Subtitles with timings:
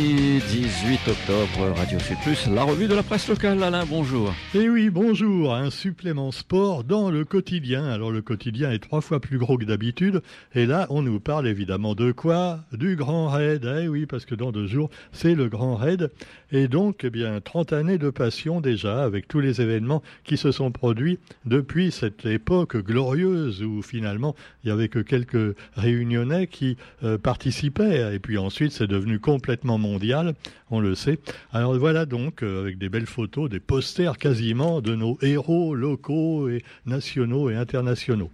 [0.00, 3.60] de, de 18 octobre, Radio Sud Plus, la revue de la presse locale.
[3.60, 4.32] Alain, bonjour.
[4.54, 5.52] Eh oui, bonjour.
[5.52, 7.86] Un supplément sport dans le quotidien.
[7.86, 10.22] Alors le quotidien est trois fois plus gros que d'habitude.
[10.54, 12.60] Et là, on nous parle évidemment de quoi?
[12.72, 13.68] Du Grand Raid.
[13.82, 16.12] Eh oui, parce que dans deux jours, c'est le Grand Raid.
[16.52, 20.52] Et donc, eh bien, 30 années de passion déjà, avec tous les événements qui se
[20.52, 26.76] sont produits depuis cette époque glorieuse où finalement, il n'y avait que quelques réunionnais qui
[27.02, 28.14] euh, participaient.
[28.14, 30.34] Et puis ensuite, c'est devenu complètement mondial,
[30.70, 31.18] on le sait.
[31.52, 36.48] Alors voilà donc, euh, avec des belles photos, des posters quasiment de nos héros locaux
[36.48, 38.30] et nationaux et internationaux.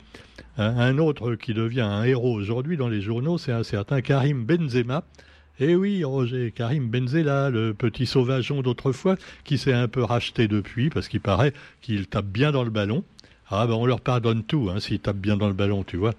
[0.59, 5.05] Un autre qui devient un héros aujourd'hui dans les journaux, c'est un certain Karim Benzema,
[5.59, 10.91] eh oui, Roger, Karim Benzema, le petit sauvageon d'autrefois, qui s'est un peu racheté depuis,
[10.91, 13.05] parce qu'il paraît qu'il tape bien dans le ballon.
[13.49, 16.13] Ah ben on leur pardonne tout, hein, s'il tape bien dans le ballon, tu vois.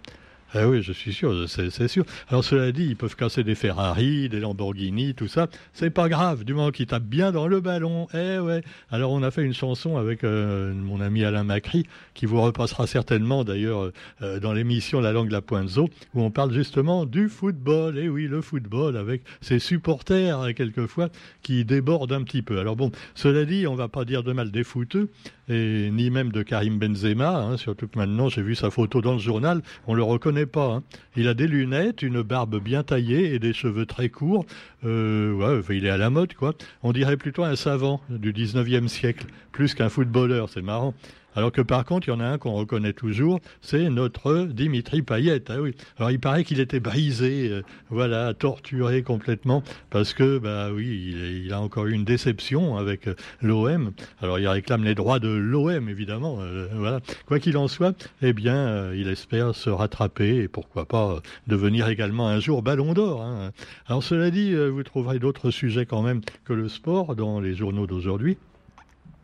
[0.53, 2.05] Ah oui, je suis sûr, c'est sûr.
[2.29, 5.47] Alors cela dit, ils peuvent casser des Ferrari, des Lamborghini, tout ça.
[5.73, 8.07] C'est pas grave, du moment qu'ils tapent bien dans le ballon.
[8.13, 8.63] Eh ouais.
[8.89, 12.87] Alors on a fait une chanson avec euh, mon ami Alain Macri, qui vous repassera
[12.87, 15.89] certainement d'ailleurs euh, dans l'émission La langue la pointe où
[16.21, 17.97] on parle justement du football.
[17.97, 21.09] Eh oui, le football avec ses supporters hein, quelquefois
[21.41, 22.59] qui débordent un petit peu.
[22.59, 25.09] Alors bon, cela dit, on va pas dire de mal des footeux
[25.49, 27.37] ni même de Karim Benzema.
[27.37, 30.67] Hein, surtout que maintenant, j'ai vu sa photo dans le journal, on le reconnaît pas.
[30.67, 30.83] Hein.
[31.15, 34.45] Il a des lunettes, une barbe bien taillée et des cheveux très courts.
[34.85, 36.53] Euh, il est à la mode, quoi.
[36.83, 40.49] On dirait plutôt un savant du 19e siècle, plus qu'un footballeur.
[40.49, 40.93] C'est marrant.
[41.37, 45.03] Alors que par contre, il y en a un qu'on reconnaît toujours, c'est notre Dimitri
[45.03, 45.43] Payet.
[45.49, 45.57] Ah.
[45.99, 51.53] Alors il paraît qu'il était brisé, euh, voilà, torturé complètement, parce que, bah oui, il,
[51.53, 53.91] a encore eu une déception avec euh, l'OM.
[54.19, 56.39] Alors il réclame les droits de l'OM, évidemment.
[56.41, 57.01] Euh, voilà.
[57.27, 62.27] Quoi qu'il en soit, eh bien, il espère se rattraper et pourquoi pas devenir également
[62.27, 63.21] un jour Ballon d'Or.
[63.21, 63.51] Hein.
[63.85, 67.85] Alors cela dit, vous trouverez d'autres sujets quand même que le sport dans les journaux
[67.85, 68.37] d'aujourd'hui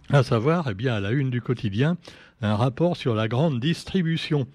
[0.10, 1.98] à savoir, eh bien, à la une du quotidien,
[2.42, 4.48] un rapport sur la grande distribution.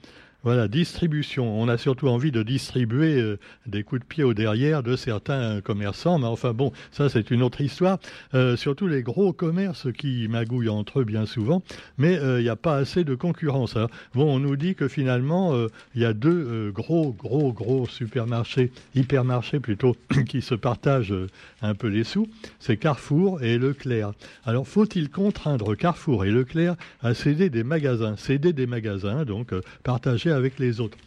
[0.44, 1.60] Voilà, distribution.
[1.60, 5.60] On a surtout envie de distribuer euh, des coups de pied au derrière de certains
[5.60, 7.98] commerçants, mais enfin bon, ça c'est une autre histoire.
[8.34, 11.64] Euh, surtout les gros commerces qui magouillent entre eux bien souvent,
[11.98, 13.76] mais euh, il n'y a pas assez de concurrence.
[13.76, 13.88] Hein.
[14.14, 15.52] Bon, on nous dit que finalement
[15.96, 19.96] il y a deux gros, gros, gros supermarchés, hypermarchés plutôt,
[20.28, 21.14] qui se partagent
[21.62, 22.28] un peu les sous.
[22.60, 24.12] C'est Carrefour et Leclerc.
[24.44, 30.27] Alors faut-il contraindre Carrefour et Leclerc à céder des magasins, céder des magasins, donc partager
[30.30, 30.98] avec les autres.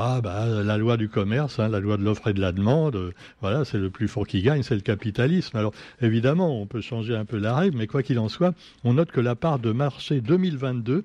[0.00, 2.94] Ah bah la loi du commerce, hein, la loi de l'offre et de la demande,
[2.94, 5.56] euh, voilà, c'est le plus fort qui gagne, c'est le capitalisme.
[5.56, 8.94] Alors évidemment, on peut changer un peu la règle, mais quoi qu'il en soit, on
[8.94, 11.04] note que la part de marché 2022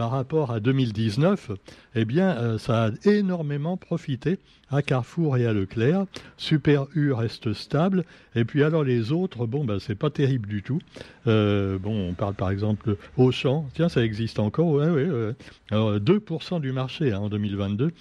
[0.00, 1.50] par rapport à 2019,
[1.94, 4.38] eh bien, euh, ça a énormément profité
[4.70, 6.06] à Carrefour et à Leclerc.
[6.38, 8.06] Super U reste stable.
[8.34, 10.78] Et puis alors les autres, bon, ben, c'est pas terrible du tout.
[11.26, 13.68] Euh, bon, on parle par exemple Auchan.
[13.74, 14.80] Tiens, ça existe encore.
[15.70, 17.92] Alors 2% du marché hein, en 2022.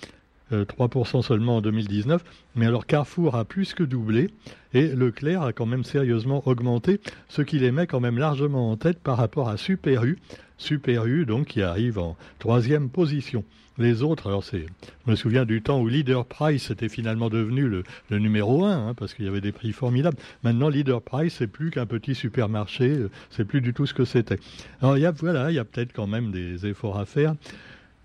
[0.51, 2.23] 3% euh, seulement en 2019.
[2.55, 4.29] Mais alors Carrefour a plus que doublé
[4.73, 8.77] et Leclerc a quand même sérieusement augmenté, ce qui les met quand même largement en
[8.77, 10.17] tête par rapport à Super U.
[10.59, 13.43] Super U, donc, qui arrive en troisième position.
[13.79, 14.65] Les autres, alors c'est,
[15.05, 17.83] je me souviens du temps où Leader Price était finalement devenu le,
[18.19, 20.17] numéro un, hein, parce qu'il y avait des prix formidables.
[20.43, 24.03] Maintenant, Leader Price, c'est plus qu'un petit supermarché, euh, c'est plus du tout ce que
[24.03, 24.37] c'était.
[24.81, 27.35] Alors, il y a, voilà, il y a peut-être quand même des efforts à faire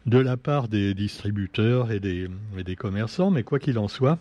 [0.06, 2.28] de la part des distributeurs et des,
[2.76, 4.18] commerçants, mais quoi qu'il en soit,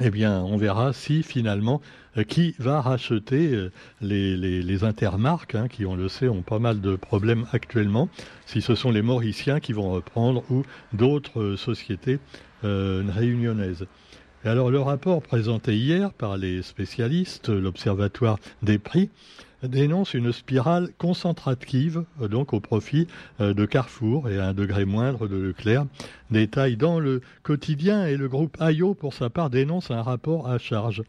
[0.00, 1.80] eh bien, on verra si finalement
[2.16, 6.80] euh, qui va racheter euh, les, intermarques, hein, qui, on le sait, ont pas mal
[6.80, 8.08] de problèmes actuellement,
[8.46, 10.62] si ce sont les Mauriciens qui vont reprendre ou
[10.92, 12.18] d'autres euh, sociétés
[12.62, 13.86] réunionnaises.
[14.44, 19.08] Et alors, le rapport présenté hier par les spécialistes, l'Observatoire des prix,
[19.62, 23.06] dénonce une spirale concentrative, euh, donc au profit
[23.40, 25.86] euh, de Carrefour et à un degré moindre de Leclerc.
[26.30, 30.58] Détail dans le quotidien et le groupe AIO, pour sa part, dénonce un rapport à
[30.58, 31.02] charge.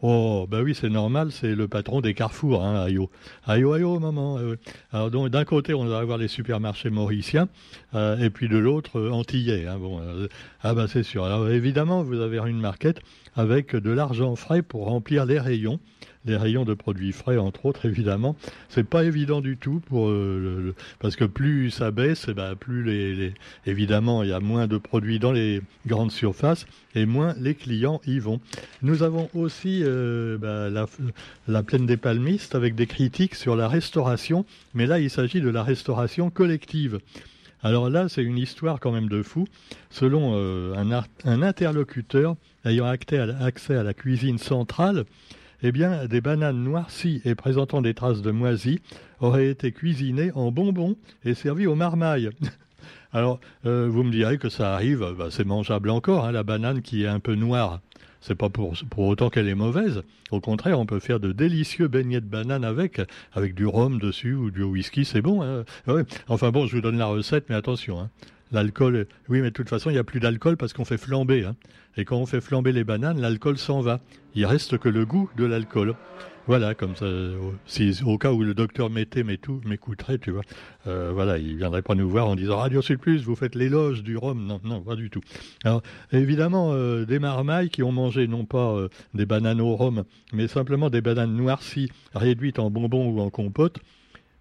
[0.00, 3.10] Oh, bah oui, c'est normal, c'est le patron des carrefours, hein, Ayo.
[3.48, 4.38] Ayo, Ayo, maman.
[4.38, 4.56] Euh,
[4.92, 7.48] alors, donc, d'un côté, on va avoir les supermarchés mauriciens,
[7.94, 9.66] et puis de l'autre, antillais.
[9.66, 10.00] Hein, bon,
[10.62, 11.24] ah, bah c'est sûr.
[11.24, 13.00] Alors, évidemment, vous avez une marquette
[13.34, 15.80] avec de l'argent frais pour remplir les rayons
[16.28, 18.36] les rayons de produits frais, entre autres, évidemment.
[18.68, 22.84] C'est pas évident du tout pour euh, parce que plus ça baisse, eh ben, plus
[22.84, 23.34] les,
[23.66, 28.00] évidemment il y a moins de produits dans les grandes surfaces et moins les clients
[28.06, 28.40] y vont.
[28.82, 30.86] Nous avons aussi euh, bah, la,
[31.48, 35.50] la plaine des palmistes avec des critiques sur la restauration, mais là il s'agit de
[35.50, 37.00] la restauration collective.
[37.62, 39.46] Alors là, c'est une histoire quand même de fou.
[39.90, 40.74] Selon euh,
[41.24, 45.04] un, interlocuteur ayant accès à la cuisine centrale,
[45.62, 48.80] eh bien, des bananes noircies et présentant des traces de moisi
[49.20, 52.30] auraient été cuisinées en bonbons et servies au marmaille.
[53.12, 56.82] Alors, euh, vous me direz que ça arrive, bah, c'est mangeable encore, hein, la banane
[56.82, 57.80] qui est un peu noire.
[58.20, 60.02] C'est pas pour, autant qu'elle est mauvaise.
[60.30, 63.00] Au contraire, on peut faire de délicieux beignets de banane avec,
[63.32, 65.42] avec du rhum dessus ou du whisky, c'est bon.
[65.42, 65.64] Hein.
[66.26, 68.00] Enfin bon, je vous donne la recette, mais attention.
[68.00, 68.10] Hein.
[68.50, 71.44] L'alcool, oui, mais de toute façon, il n'y a plus d'alcool parce qu'on fait flamber.
[71.44, 71.56] Hein.
[71.96, 74.00] Et quand on fait flamber les bananes, l'alcool s'en va.
[74.34, 75.94] Il reste que le goût de l'alcool.
[76.48, 77.04] Voilà, comme ça,
[77.66, 80.40] si, au cas où le docteur Mété m'écouterait, tu vois,
[80.86, 84.02] euh, voilà, il viendrait pas nous voir en disant Radio Sud Plus, vous faites l'éloge
[84.02, 84.46] du rhum.
[84.46, 85.20] Non, non, pas du tout.
[85.62, 90.04] Alors, évidemment, euh, des marmailles qui ont mangé non pas euh, des bananes au rhum,
[90.32, 93.80] mais simplement des bananes noircies, réduites en bonbons ou en compote,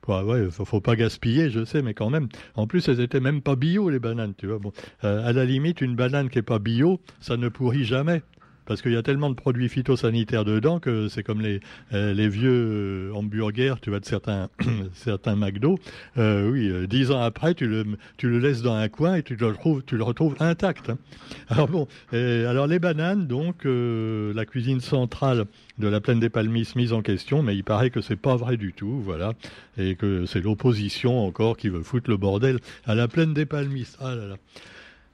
[0.07, 2.29] Ouais, ouais, faut, faut pas gaspiller, je sais, mais quand même.
[2.55, 4.59] En plus, elles étaient même pas bio, les bananes, tu vois.
[4.59, 4.71] Bon,
[5.01, 8.21] à la limite, une banane qui est pas bio, ça ne pourrit jamais
[8.67, 11.61] parce qu'il y a tellement de produits phytosanitaires dedans que c'est comme les,
[11.93, 14.49] euh, les vieux euh, hamburgers, tu vois, de certains,
[14.93, 15.79] certains McDo.
[16.17, 17.85] Euh, oui, dix ans après, tu le,
[18.17, 20.89] tu le laisses dans un coin et tu le retrouves, tu le retrouves intact.
[20.89, 20.97] Hein.
[21.49, 25.45] Alors bon, alors les bananes, donc la cuisine centrale
[25.77, 28.57] de la plaine des Palmistes mise en question, mais il paraît que c'est pas vrai
[28.57, 29.33] du tout, voilà,
[29.77, 33.97] et que c'est l'opposition encore qui veut foutre le bordel à la plaine des Palmistes.
[34.01, 34.35] Ah là là.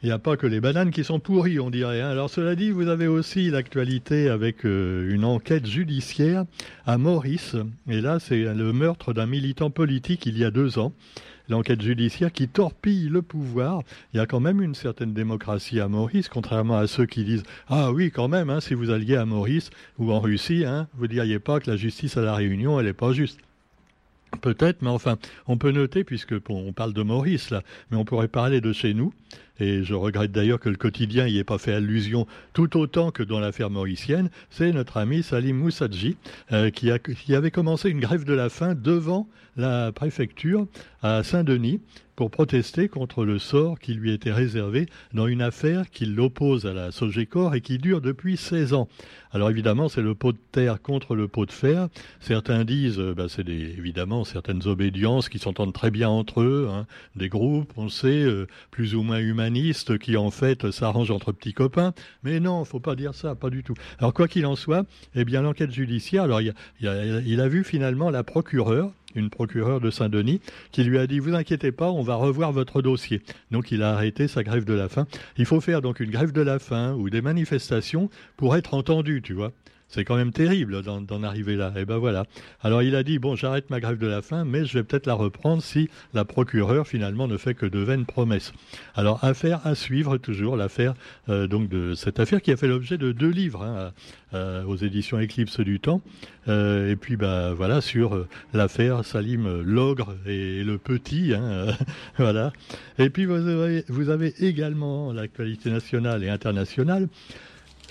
[0.03, 2.01] Il n'y a pas que les bananes qui sont pourries, on dirait.
[2.01, 2.09] Hein.
[2.09, 6.43] Alors cela dit, vous avez aussi l'actualité avec euh, une enquête judiciaire
[6.85, 7.55] à Maurice.
[7.87, 10.91] Et là, c'est le meurtre d'un militant politique il y a deux ans.
[11.47, 13.83] L'enquête judiciaire qui torpille le pouvoir.
[14.13, 17.43] Il y a quand même une certaine démocratie à Maurice, contrairement à ceux qui disent
[17.69, 19.69] Ah oui, quand même, hein, si vous alliez à Maurice
[19.99, 22.93] ou en Russie, hein, vous diriez pas que la justice à la Réunion, elle n'est
[22.93, 23.39] pas juste.
[24.41, 28.27] Peut-être, mais enfin, on peut noter, puisque on parle de Maurice là, mais on pourrait
[28.27, 29.13] parler de chez nous.
[29.59, 33.21] Et je regrette d'ailleurs que le quotidien n'y ait pas fait allusion tout autant que
[33.21, 34.29] dans l'affaire mauricienne.
[34.49, 36.17] C'est notre ami Salim Moussadji
[36.51, 36.89] euh, qui,
[37.23, 40.65] qui avait commencé une grève de la faim devant la préfecture
[41.03, 41.81] à Saint-Denis
[42.15, 46.73] pour protester contre le sort qui lui était réservé dans une affaire qui l'oppose à
[46.73, 48.87] la Sogecor et qui dure depuis 16 ans.
[49.31, 51.87] Alors évidemment, c'est le pot de terre contre le pot de fer.
[52.19, 56.85] Certains disent, euh, bah, c'est évidemment certaines obédiences qui s'entendent très bien entre eux, hein.
[57.15, 61.53] des groupes, on sait, euh, plus ou moins humanistes, qui en fait s'arrangent entre petits
[61.53, 61.93] copains.
[62.21, 63.73] Mais non, faut pas dire ça, pas du tout.
[63.97, 68.11] Alors quoi qu'il en soit, eh bien l'enquête judiciaire, alors il, il a vu finalement
[68.11, 72.15] la procureure une procureure de Saint-Denis, qui lui a dit Vous inquiétez pas, on va
[72.15, 73.21] revoir votre dossier.
[73.51, 75.07] Donc il a arrêté sa grève de la faim.
[75.37, 79.21] Il faut faire donc une grève de la faim ou des manifestations pour être entendu,
[79.21, 79.51] tu vois.
[79.93, 81.71] C'est quand même terrible d'en arriver là.
[81.75, 82.25] Et ben voilà.
[82.63, 85.05] Alors il a dit bon, j'arrête ma grève de la faim, mais je vais peut-être
[85.05, 88.53] la reprendre si la procureure finalement ne fait que de vaines promesses.
[88.95, 90.95] Alors affaire à suivre toujours l'affaire
[91.29, 93.91] euh, donc de cette affaire qui a fait l'objet de deux livres hein,
[94.33, 96.01] euh, aux éditions Éclipse du Temps.
[96.47, 101.35] Euh, et puis bah voilà sur l'affaire Salim l'ogre et le petit.
[101.35, 101.67] Hein,
[102.17, 102.51] voilà.
[102.97, 107.09] Et puis vous avez également l'actualité nationale et internationale.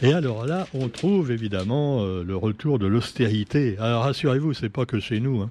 [0.00, 3.76] Et alors là, on trouve évidemment euh, le retour de l'austérité.
[3.78, 5.42] Alors rassurez-vous, c'est pas que chez nous.
[5.42, 5.50] Hein.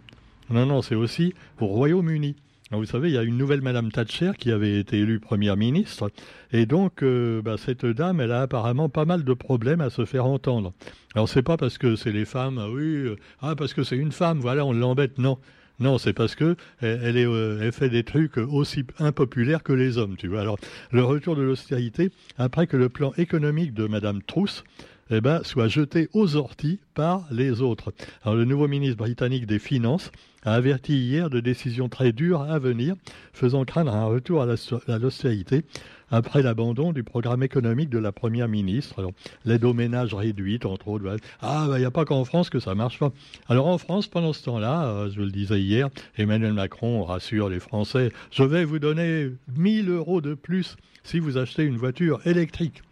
[0.50, 2.36] Non, non, c'est aussi au Royaume-Uni.
[2.72, 6.10] Vous savez, il y a une nouvelle Madame Thatcher qui avait été élue Première ministre,
[6.54, 10.06] et donc euh, bah, cette dame, elle a apparemment pas mal de problèmes à se
[10.06, 10.72] faire entendre.
[11.13, 13.98] Alors c'est pas parce que c'est les femmes, ah oui, euh, ah parce que c'est
[13.98, 15.38] une femme, voilà, on l'embête, non.
[15.82, 19.98] Non, c'est parce que elle, est, euh, elle, fait des trucs aussi impopulaires que les
[19.98, 20.42] hommes, tu vois.
[20.42, 20.60] Alors,
[20.92, 24.64] le retour de l'austérité, après que le plan économique de Madame Trousse
[25.12, 27.94] eh ben, soit jeté aux orties par les autres.
[28.25, 30.12] Le nouveau ministre britannique des Finances
[30.44, 32.96] a averti hier de décisions très dures à venir,
[33.34, 35.65] faisant craindre un retour à l'austérité
[36.12, 39.12] après l'abandon du programme économique de la Première ministre.
[39.46, 41.18] L'aide aux ménages réduite, entre autres.
[41.41, 43.12] Ah, il bah, n'y a pas qu'en France que ça marche pas.
[43.48, 47.60] Alors en France, pendant ce temps-là, euh, je le disais hier, Emmanuel Macron rassure les
[47.60, 52.84] Français, je vais vous donner 1000 euros de plus si vous achetez une voiture électrique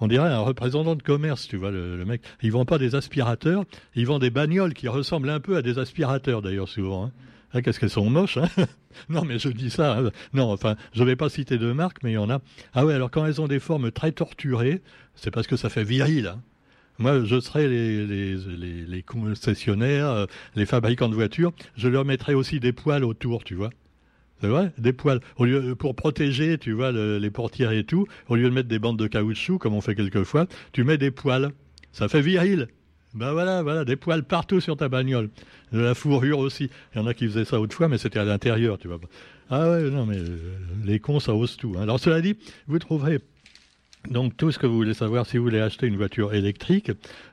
[0.00, 2.22] on dirait un représentant de commerce, tu vois, le, mec.
[2.42, 3.64] Il vend pas des aspirateurs,
[3.94, 7.06] il vend des bagnoles qui ressemblent un peu à des aspirateurs d'ailleurs souvent.
[7.06, 7.12] Hein.
[7.52, 8.48] Ah, qu'est-ce qu'elles sont moches, hein
[9.08, 9.98] Non, mais je dis ça.
[9.98, 10.10] Hein.
[10.34, 12.40] Non, enfin, je ne vais pas citer de marque, mais il y en a.
[12.74, 14.82] Ah ouais, alors quand elles ont des formes très torturées,
[15.14, 16.34] c'est parce que ça fait viril.
[16.98, 18.36] Moi, je serais les, les,
[18.86, 20.26] les, concessionnaires, euh,
[20.56, 23.70] les fabricants de voitures, je leur mettrais aussi des poils autour, tu vois.
[24.42, 25.20] Vrai, des poils.
[25.36, 28.78] Au lieu, pour protéger, tu vois, les portières et tout, au lieu de mettre des
[28.78, 31.50] bandes de caoutchouc, comme on fait quelquefois, tu mets des poils.
[31.92, 32.68] Ça fait viril.
[33.14, 35.30] Ben voilà, voilà, des poils partout sur ta bagnole.
[35.72, 36.70] De la fourrure aussi.
[36.94, 39.00] Il y en a qui faisaient ça autrefois, mais c'était à l'intérieur, tu vois.
[39.50, 40.36] Ah ouais, non, mais euh,
[40.84, 41.74] les cons, ça ose tout.
[41.76, 41.82] Hein.
[41.82, 43.20] Alors cela dit, vous trouverez
[44.10, 46.90] Donc tout ce que vous voulez savoir, si vous voulez acheter une voiture électrique,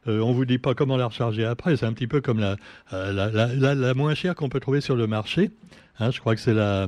[0.08, 1.78] euh, on vous dit pas comment la recharger après.
[1.78, 2.58] C'est un petit peu comme la,
[2.94, 5.52] euh, la, moins chère qu'on peut trouver sur le marché.
[6.00, 6.88] Hein, je crois que c'est la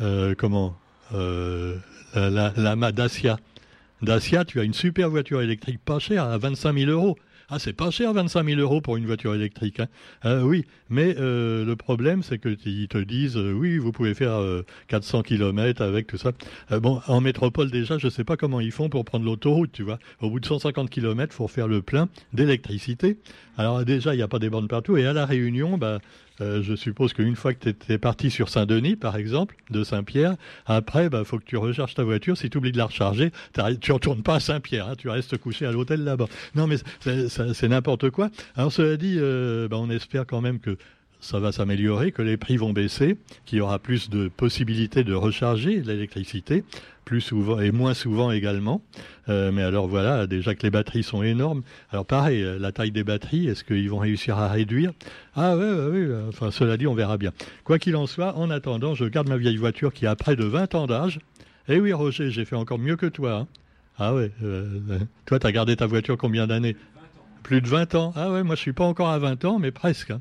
[0.00, 0.76] euh, comment
[1.14, 1.76] euh,
[2.14, 3.38] la, la, Dacia.
[4.02, 7.16] Dacia, tu as une super voiture électrique pas chère à 25 000 euros.
[7.54, 9.78] Ah, c'est pas cher, 25 000 euros pour une voiture électrique.
[9.78, 9.86] Hein.
[10.24, 14.40] Euh, oui, mais euh, le problème, c'est qu'ils te disent, euh, oui, vous pouvez faire
[14.88, 16.32] 400 km avec tout ça.
[16.72, 19.84] bon, en métropole, déjà, je ne sais pas comment ils font pour prendre l'autoroute, tu
[19.84, 20.00] vois.
[20.20, 23.18] Au bout de 150 km, il faut faire le plein d'électricité.
[23.56, 24.96] Alors déjà, il n'y a pas des bornes partout.
[24.96, 26.00] Et à La Réunion, bah,
[26.40, 30.36] euh, je suppose qu'une fois que tu es parti sur Saint-Denis, par exemple, de Saint-Pierre,
[30.66, 32.36] après, il bah, faut que tu recharges ta voiture.
[32.36, 33.30] Si tu oublies de la recharger,
[33.80, 36.26] tu retournes pas à Saint-Pierre, hein, tu restes couché à l'hôtel là-bas.
[36.54, 38.30] Non, mais c'est n'importe quoi.
[38.56, 40.76] Alors, cela dit, euh, bah, on espère quand même que
[41.24, 43.16] ça va s'améliorer, que les prix vont baisser,
[43.46, 46.64] qu'il y aura plus de possibilités de recharger l'électricité,
[47.06, 48.82] plus souvent et moins souvent également.
[49.30, 51.62] Euh, mais alors voilà, déjà que les batteries sont énormes.
[51.90, 54.92] Alors pareil, euh, la taille des batteries, est-ce qu'ils vont réussir à réduire?
[55.34, 56.14] Ah oui, oui, oui.
[56.28, 57.32] Enfin, cela dit, on verra bien.
[57.64, 60.44] Quoi qu'il en soit, en attendant, je garde ma vieille voiture qui a près de
[60.44, 61.20] 20 ans d'âge.
[61.68, 63.32] Eh oui, Roger, j'ai fait encore mieux que toi.
[63.32, 63.46] Hein.
[63.98, 64.30] ah ouais.
[64.42, 64.78] Euh,
[65.24, 66.76] toi, tu as gardé ta voiture combien d'années?
[67.42, 68.12] Plus de 20 ans.
[68.14, 70.10] Ah ouais, moi je suis pas encore à 20 ans, mais presque.
[70.10, 70.20] Hein.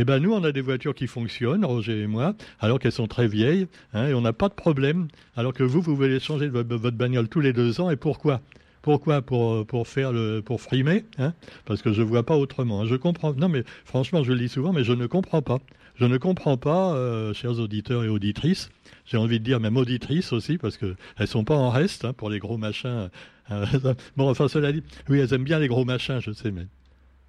[0.00, 3.08] Eh ben nous, on a des voitures qui fonctionnent, Roger et moi, alors qu'elles sont
[3.08, 5.08] très vieilles, hein, et on n'a pas de problème.
[5.34, 8.40] Alors que vous, vous voulez changer votre, bagnole tous les deux ans, et pourquoi?
[8.80, 9.22] Pourquoi?
[9.22, 11.34] Pour, pour faire le pour frimer hein?
[11.64, 12.82] Parce que je vois pas autrement.
[12.82, 12.86] Hein.
[12.86, 13.32] Je comprends.
[13.32, 15.58] Non, mais franchement, je le dis souvent, mais je ne comprends pas.
[15.96, 18.70] Je ne comprends pas, euh, chers auditeurs et auditrices.
[19.04, 22.30] J'ai envie de dire même auditrices aussi, parce que elles sont pas en reste pour
[22.30, 23.10] les gros machins.
[24.16, 26.66] bon, enfin, cela dit, oui, elles aiment bien les gros machins, je sais, mais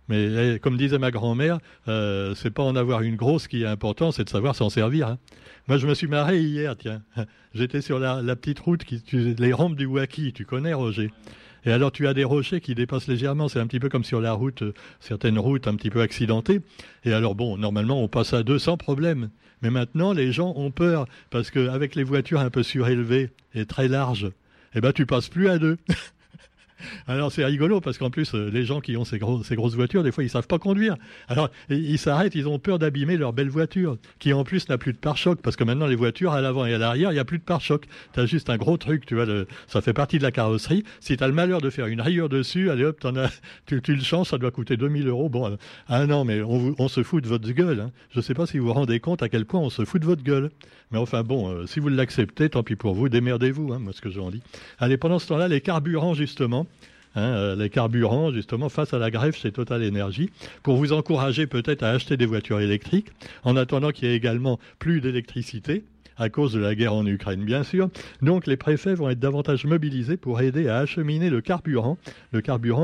[0.10, 3.68] mais eh, comme disait ma grand-mère, euh, c'est pas en avoir une grosse qui est
[3.68, 5.08] important, c'est de savoir s'en servir.
[5.08, 5.18] Hein.
[5.68, 7.01] Moi, je me suis marré hier, tiens.
[7.54, 11.12] J'étais sur la, petite route, qui, les rampes du Waki, tu connais, Roger
[11.66, 14.22] et alors tu as des rochers qui dépassent légèrement, c'est un petit peu comme sur
[14.22, 16.62] la route, euh, certaines routes un petit peu accidentées.
[17.04, 19.30] Et alors bon, normalement on passe à 200 problèmes.
[19.62, 23.89] Mais maintenant les gens ont peur parce qu'avec les voitures un peu surélevées et très
[23.89, 24.32] larges,
[24.74, 25.78] eh ben tu passes plus à deux.
[27.07, 30.12] Alors c'est rigolo parce qu'en plus, euh, les gens qui ont ces, grosses voitures, des
[30.12, 30.95] fois, ils savent pas conduire.
[31.27, 34.93] Alors ils s'arrêtent, ils ont peur d'abîmer leur belle voiture, qui en plus n'a plus
[34.93, 37.25] de pare-choc parce que maintenant les voitures à l'avant et à l'arrière, il n'y a
[37.25, 37.86] plus de pare-choc.
[38.13, 39.25] Tu as juste un gros truc, tu vois,
[39.67, 40.83] ça fait partie de la carrosserie.
[41.00, 43.29] Si tu as le malheur de faire une rayure dessus, allez hop, as,
[43.65, 45.29] tu, le changes, ça doit coûter 2000 euros.
[45.29, 45.57] Bon,
[45.88, 47.79] ah non, mais on, se fout de votre gueule.
[47.79, 47.91] Hein.
[48.12, 50.01] Je ne sais pas si vous vous rendez compte à quel point on se fout
[50.01, 50.50] de votre gueule.
[50.91, 54.01] Mais enfin bon, euh, si vous l'acceptez, tant pis pour vous, démerdez-vous, hein, moi ce
[54.01, 54.41] que j'en dis.
[54.79, 56.65] Allez, pendant ce temps-là, les carburants justement,
[57.16, 60.30] hein, euh, les carburants justement face à la grève chez Total Energy,
[60.63, 63.12] pour vous encourager peut-être à acheter des voitures électriques,
[63.44, 65.84] en attendant qu'il y ait également plus d'électricité
[66.20, 67.89] à cause de la guerre en Ukraine, bien sûr.
[68.22, 71.98] Donc les préfets vont être davantage mobilisés pour aider à acheminer le carburant,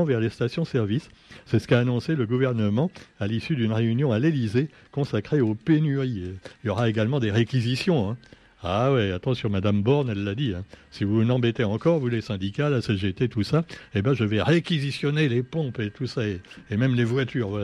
[0.04, 1.08] vers les stations-service.
[1.44, 2.90] C'est ce qu'a annoncé le gouvernement
[3.20, 6.32] à l'issue d'une réunion à l'Élysée consacrée aux pénuries.
[6.64, 8.10] Il y aura également des réquisitions.
[8.10, 8.16] Hein.
[8.68, 10.52] Ah ouais, attention, Madame Borne, elle l'a dit.
[10.52, 10.64] Hein.
[10.90, 14.42] Si vous n'embêtez encore, vous les syndicats, la CGT, tout ça, eh ben je vais
[14.42, 16.40] réquisitionner les pompes et tout ça, et,
[16.76, 17.60] même les voitures.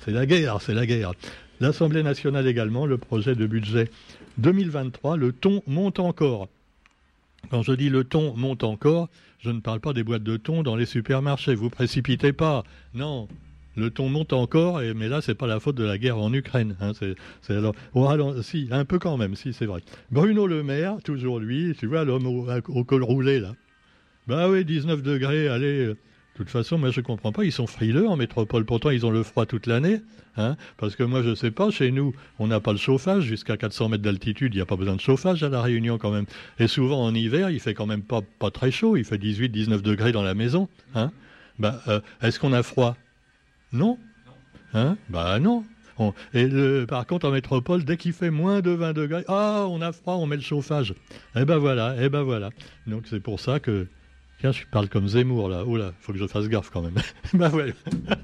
[0.00, 1.12] c'est la guerre, c'est la guerre.
[1.60, 3.88] L'Assemblée nationale également, le projet de budget
[4.36, 6.48] 2023, le ton monte encore.
[7.50, 10.62] Quand je dis le ton monte encore, je ne parle pas des boîtes de thon
[10.62, 11.54] dans les supermarchés.
[11.54, 12.64] Vous précipitez pas.
[12.92, 13.28] Non.
[13.76, 16.76] Le ton monte encore, mais là, c'est pas la faute de la guerre en Ukraine.
[16.80, 16.92] Hein,
[17.48, 19.80] alors, si, un peu quand même, si, c'est vrai.
[20.10, 23.54] Bruno Le Maire, toujours lui, tu vois, l'homme au, col roulé, là.
[24.26, 25.94] Bah oui, 19 degrés, allez,
[26.32, 29.04] de toute façon, moi je ne comprends pas, ils sont frileux en métropole, pourtant ils
[29.04, 30.00] ont le froid toute l'année,
[30.38, 33.58] hein, parce que moi je sais pas, chez nous, on n'a pas le chauffage, jusqu'à
[33.58, 36.24] 400 mètres d'altitude, il n'y a pas besoin de chauffage à La Réunion quand même.
[36.58, 39.82] Et souvent en hiver, il fait quand même pas, pas très chaud, il fait 18-19
[39.82, 40.68] degrés dans la maison.
[40.94, 41.10] Hein.
[41.58, 42.96] Bah, euh, Est-ce qu'on a froid?
[43.72, 43.98] Non
[44.74, 44.96] hein?
[45.08, 45.64] Bah non.
[46.34, 46.48] et
[46.88, 50.14] par contre, en métropole, dès qu'il fait moins de 20 degrés, ah, on a froid,
[50.14, 50.94] on met le chauffage.
[51.36, 52.50] Eh ben voilà, eh ben voilà.
[52.86, 53.86] Donc c'est pour ça que
[54.42, 55.62] Tiens, je parle comme Zemmour là.
[55.64, 56.96] Oh là, faut que je fasse gaffe quand même.
[57.34, 57.72] bah ouais.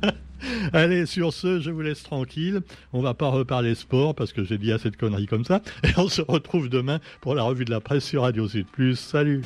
[0.73, 2.61] Allez, sur ce, je vous laisse tranquille.
[2.93, 5.62] On va pas reparler sport parce que j'ai dit assez de conneries comme ça.
[5.85, 8.97] Et on se retrouve demain pour la revue de la presse sur Radio Sud Plus.
[8.97, 9.43] Salut